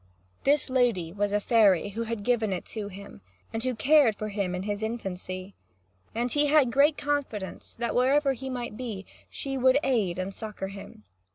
This 0.45 0.67
lady 0.67 1.13
was 1.13 1.31
a 1.31 1.39
fairy, 1.39 1.89
who 1.89 2.05
had 2.05 2.23
given 2.23 2.51
it 2.51 2.65
to 2.73 2.87
him, 2.87 3.21
and 3.53 3.61
who 3.61 3.69
had 3.69 3.77
cared 3.77 4.15
for 4.15 4.29
him 4.29 4.55
in 4.55 4.63
his 4.63 4.81
infancy. 4.81 5.53
And 6.15 6.31
he 6.31 6.47
had 6.47 6.71
great 6.71 6.97
confidence 6.97 7.75
that, 7.75 7.93
wherever 7.93 8.33
he 8.33 8.49
might 8.49 8.75
be, 8.75 9.05
she 9.29 9.59
would 9.59 9.77
aid 9.83 10.17
and 10.17 10.33
succour 10.33 10.69
him. 10.69 11.03